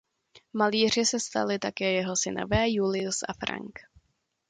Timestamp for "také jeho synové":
1.59-2.69